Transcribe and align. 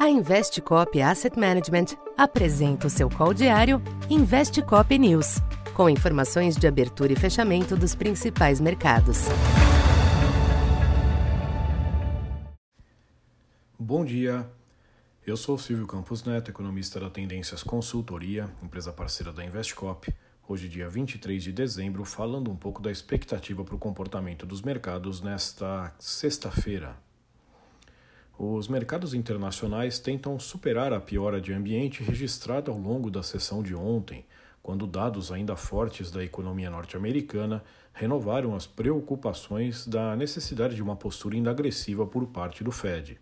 A 0.00 0.08
Investcop 0.08 0.98
Asset 1.02 1.38
Management 1.38 1.94
apresenta 2.16 2.86
o 2.86 2.90
seu 2.90 3.10
call 3.10 3.34
diário 3.34 3.82
Investcop 4.08 4.98
News, 4.98 5.42
com 5.74 5.90
informações 5.90 6.56
de 6.56 6.66
abertura 6.66 7.12
e 7.12 7.16
fechamento 7.16 7.76
dos 7.76 7.94
principais 7.94 8.62
mercados. 8.62 9.26
Bom 13.78 14.02
dia. 14.02 14.50
Eu 15.26 15.36
sou 15.36 15.58
Silvio 15.58 15.86
Campos 15.86 16.24
Neto, 16.24 16.50
economista 16.50 16.98
da 16.98 17.10
Tendências 17.10 17.62
Consultoria, 17.62 18.48
empresa 18.62 18.94
parceira 18.94 19.30
da 19.30 19.44
Investcop. 19.44 20.10
Hoje, 20.48 20.66
dia 20.66 20.88
23 20.88 21.42
de 21.42 21.52
dezembro, 21.52 22.06
falando 22.06 22.50
um 22.50 22.56
pouco 22.56 22.80
da 22.80 22.90
expectativa 22.90 23.62
para 23.64 23.74
o 23.74 23.78
comportamento 23.78 24.46
dos 24.46 24.62
mercados 24.62 25.20
nesta 25.20 25.94
sexta-feira, 25.98 26.96
os 28.42 28.68
mercados 28.68 29.12
internacionais 29.12 29.98
tentam 29.98 30.38
superar 30.40 30.94
a 30.94 31.00
piora 31.00 31.42
de 31.42 31.52
ambiente 31.52 32.02
registrada 32.02 32.70
ao 32.70 32.78
longo 32.78 33.10
da 33.10 33.22
sessão 33.22 33.62
de 33.62 33.74
ontem, 33.74 34.24
quando 34.62 34.86
dados 34.86 35.30
ainda 35.30 35.54
fortes 35.56 36.10
da 36.10 36.24
economia 36.24 36.70
norte-americana 36.70 37.62
renovaram 37.92 38.54
as 38.54 38.66
preocupações 38.66 39.86
da 39.86 40.16
necessidade 40.16 40.74
de 40.74 40.82
uma 40.82 40.96
postura 40.96 41.36
ainda 41.36 41.50
agressiva 41.50 42.06
por 42.06 42.28
parte 42.28 42.64
do 42.64 42.72
Fed. 42.72 43.20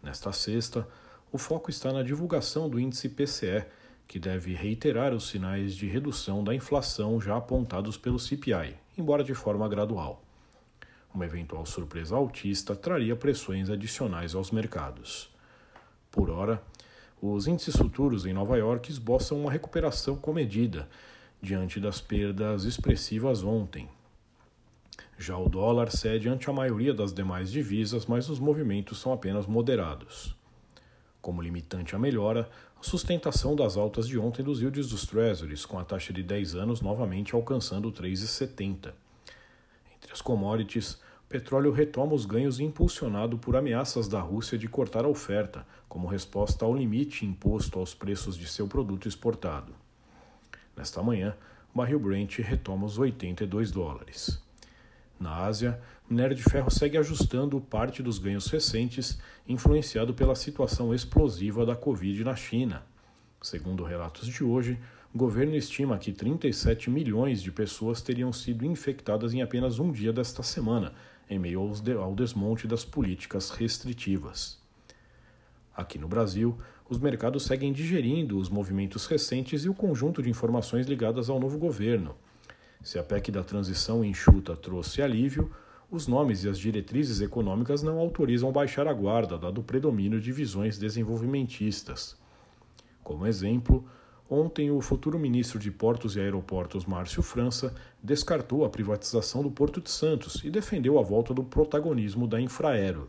Nesta 0.00 0.32
sexta, 0.32 0.86
o 1.32 1.38
foco 1.38 1.68
está 1.68 1.92
na 1.92 2.04
divulgação 2.04 2.68
do 2.70 2.78
índice 2.78 3.08
PCE, 3.08 3.64
que 4.06 4.20
deve 4.20 4.54
reiterar 4.54 5.12
os 5.12 5.28
sinais 5.28 5.74
de 5.74 5.88
redução 5.88 6.44
da 6.44 6.54
inflação 6.54 7.20
já 7.20 7.36
apontados 7.36 7.96
pelo 7.96 8.20
CPI, 8.20 8.76
embora 8.96 9.24
de 9.24 9.34
forma 9.34 9.68
gradual. 9.68 10.22
Uma 11.16 11.24
eventual 11.24 11.64
surpresa 11.64 12.14
altista 12.14 12.76
traria 12.76 13.16
pressões 13.16 13.70
adicionais 13.70 14.34
aos 14.34 14.50
mercados. 14.50 15.30
Por 16.10 16.28
hora, 16.28 16.62
os 17.22 17.46
índices 17.46 17.74
futuros 17.74 18.26
em 18.26 18.34
Nova 18.34 18.58
York 18.58 18.90
esboçam 18.90 19.40
uma 19.40 19.50
recuperação 19.50 20.16
comedida 20.16 20.86
diante 21.40 21.80
das 21.80 22.02
perdas 22.02 22.64
expressivas 22.64 23.42
ontem. 23.42 23.88
Já 25.16 25.38
o 25.38 25.48
dólar 25.48 25.90
cede 25.90 26.28
ante 26.28 26.50
a 26.50 26.52
maioria 26.52 26.92
das 26.92 27.14
demais 27.14 27.50
divisas, 27.50 28.04
mas 28.04 28.28
os 28.28 28.38
movimentos 28.38 29.00
são 29.00 29.10
apenas 29.10 29.46
moderados. 29.46 30.36
Como 31.22 31.40
limitante 31.40 31.96
à 31.96 31.98
melhora, 31.98 32.46
a 32.78 32.82
sustentação 32.82 33.56
das 33.56 33.78
altas 33.78 34.06
de 34.06 34.18
ontem 34.18 34.42
dos 34.42 34.60
yields 34.60 34.90
dos 34.90 35.06
Treasuries, 35.06 35.64
com 35.64 35.78
a 35.78 35.84
taxa 35.84 36.12
de 36.12 36.22
10 36.22 36.56
anos 36.56 36.82
novamente 36.82 37.34
alcançando 37.34 37.90
3,70. 37.90 38.92
Entre 39.96 40.12
as 40.12 40.20
commodities, 40.20 40.94
o 41.24 41.28
petróleo 41.28 41.72
retoma 41.72 42.14
os 42.14 42.24
ganhos 42.24 42.60
impulsionado 42.60 43.36
por 43.36 43.56
ameaças 43.56 44.06
da 44.08 44.20
Rússia 44.20 44.56
de 44.56 44.68
cortar 44.68 45.04
a 45.04 45.08
oferta, 45.08 45.66
como 45.88 46.06
resposta 46.06 46.64
ao 46.64 46.74
limite 46.74 47.26
imposto 47.26 47.78
aos 47.78 47.94
preços 47.94 48.36
de 48.36 48.46
seu 48.46 48.68
produto 48.68 49.08
exportado. 49.08 49.74
Nesta 50.76 51.02
manhã, 51.02 51.36
o 51.74 51.78
barril 51.78 51.98
Brent 51.98 52.38
retoma 52.38 52.86
os 52.86 52.98
82 52.98 53.70
dólares. 53.70 54.42
Na 55.18 55.44
Ásia, 55.44 55.80
o 56.08 56.12
minério 56.12 56.36
de 56.36 56.42
ferro 56.42 56.70
segue 56.70 56.98
ajustando 56.98 57.60
parte 57.60 58.02
dos 58.02 58.18
ganhos 58.18 58.46
recentes, 58.48 59.18
influenciado 59.48 60.12
pela 60.12 60.34
situação 60.34 60.94
explosiva 60.94 61.64
da 61.64 61.74
Covid 61.74 62.22
na 62.22 62.36
China. 62.36 62.84
Segundo 63.42 63.82
relatos 63.82 64.26
de 64.26 64.44
hoje, 64.44 64.78
o 65.16 65.18
governo 65.18 65.56
estima 65.56 65.96
que 65.96 66.12
37 66.12 66.90
milhões 66.90 67.42
de 67.42 67.50
pessoas 67.50 68.02
teriam 68.02 68.30
sido 68.34 68.66
infectadas 68.66 69.32
em 69.32 69.40
apenas 69.40 69.78
um 69.78 69.90
dia 69.90 70.12
desta 70.12 70.42
semana, 70.42 70.92
em 71.30 71.38
meio 71.38 71.72
ao 71.98 72.14
desmonte 72.14 72.66
das 72.66 72.84
políticas 72.84 73.48
restritivas. 73.48 74.58
Aqui 75.74 75.98
no 75.98 76.06
Brasil, 76.06 76.58
os 76.86 76.98
mercados 76.98 77.44
seguem 77.44 77.72
digerindo 77.72 78.36
os 78.36 78.50
movimentos 78.50 79.06
recentes 79.06 79.64
e 79.64 79.70
o 79.70 79.74
conjunto 79.74 80.22
de 80.22 80.28
informações 80.28 80.86
ligadas 80.86 81.30
ao 81.30 81.40
novo 81.40 81.56
governo. 81.56 82.14
Se 82.82 82.98
a 82.98 83.02
PEC 83.02 83.32
da 83.32 83.42
transição 83.42 84.04
enxuta 84.04 84.54
trouxe 84.54 85.00
alívio, 85.00 85.50
os 85.90 86.06
nomes 86.06 86.44
e 86.44 86.48
as 86.50 86.58
diretrizes 86.58 87.22
econômicas 87.22 87.82
não 87.82 87.98
autorizam 87.98 88.52
baixar 88.52 88.86
a 88.86 88.92
guarda, 88.92 89.38
dado 89.38 89.62
o 89.62 89.64
predomínio 89.64 90.20
de 90.20 90.30
visões 90.30 90.76
desenvolvimentistas. 90.76 92.18
Como 93.02 93.26
exemplo, 93.26 93.88
Ontem, 94.28 94.72
o 94.72 94.80
futuro 94.80 95.20
ministro 95.20 95.56
de 95.56 95.70
Portos 95.70 96.16
e 96.16 96.20
Aeroportos, 96.20 96.84
Márcio 96.84 97.22
França, 97.22 97.72
descartou 98.02 98.64
a 98.64 98.68
privatização 98.68 99.40
do 99.40 99.52
Porto 99.52 99.80
de 99.80 99.88
Santos 99.88 100.42
e 100.42 100.50
defendeu 100.50 100.98
a 100.98 101.02
volta 101.02 101.32
do 101.32 101.44
protagonismo 101.44 102.26
da 102.26 102.40
Infraero. 102.40 103.08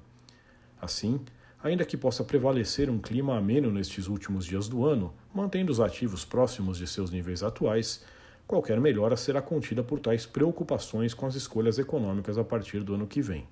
Assim, 0.80 1.20
ainda 1.64 1.84
que 1.84 1.98
possa 1.98 2.24
prevalecer 2.24 2.88
um 2.88 3.00
clima 3.00 3.36
ameno 3.36 3.72
nestes 3.72 4.08
últimos 4.08 4.46
dias 4.46 4.68
do 4.68 4.86
ano, 4.86 5.12
mantendo 5.34 5.72
os 5.72 5.80
ativos 5.80 6.24
próximos 6.24 6.78
de 6.78 6.86
seus 6.86 7.10
níveis 7.10 7.42
atuais, 7.42 8.06
qualquer 8.46 8.80
melhora 8.80 9.18
será 9.18 9.42
contida 9.42 9.84
por 9.84 10.00
tais 10.00 10.28
preocupações 10.28 11.16
com 11.16 11.26
as 11.26 11.34
escolhas 11.34 11.80
econômicas 11.80 12.38
a 12.38 12.44
partir 12.44 12.84
do 12.84 12.94
ano 12.94 13.08
que 13.08 13.24
vem. 13.24 13.48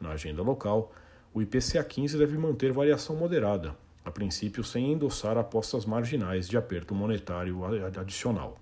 Na 0.00 0.10
agenda 0.10 0.40
local, 0.40 0.92
o 1.34 1.42
IPCA 1.42 1.82
15 1.82 2.16
deve 2.16 2.38
manter 2.38 2.72
variação 2.72 3.16
moderada, 3.16 3.76
a 4.04 4.10
princípio 4.10 4.64
sem 4.64 4.92
endossar 4.92 5.36
apostas 5.36 5.84
marginais 5.84 6.48
de 6.48 6.56
aperto 6.56 6.94
monetário 6.94 7.60
adicional. 7.98 8.58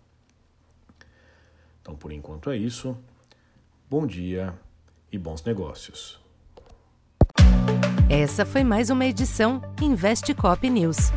Então, 1.81 1.97
por 1.97 2.12
enquanto 2.12 2.50
é 2.50 2.56
isso. 2.56 2.97
Bom 3.88 4.06
dia 4.06 4.54
e 5.10 5.19
bons 5.19 5.43
negócios. 5.43 6.21
Essa 8.10 8.44
foi 8.44 8.65
mais 8.65 8.91
uma 8.91 9.04
edição 9.04 9.62
Investe 9.81 10.34
Cop 10.34 10.69
News. 10.69 11.10